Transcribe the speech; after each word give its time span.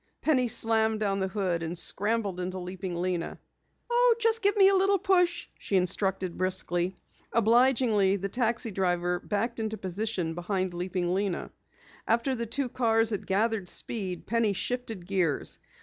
Penny 0.23 0.47
slammed 0.47 0.99
down 0.99 1.19
the 1.19 1.27
hood, 1.27 1.61
and 1.61 1.77
scrambled 1.77 2.39
into 2.39 2.57
Leaping 2.57 2.99
Lena. 2.99 3.37
"Just 4.17 4.41
give 4.41 4.57
me 4.57 4.67
a 4.67 4.73
little 4.75 4.97
push," 4.97 5.47
she 5.59 5.75
instructed 5.75 6.37
briskly. 6.39 6.95
Obligingly, 7.33 8.15
the 8.15 8.27
taxi 8.27 8.71
driver 8.71 9.19
backed 9.19 9.59
into 9.59 9.77
position 9.77 10.33
behind 10.33 10.73
Leaping 10.73 11.13
Lena. 11.13 11.51
After 12.07 12.33
the 12.33 12.47
two 12.47 12.67
cars 12.67 13.11
had 13.11 13.27
gathered 13.27 13.67
speed, 13.67 14.25
Penny 14.25 14.53
shifted 14.53 15.05
gears. 15.05 15.59